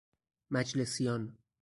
مجلسیان 0.49 1.37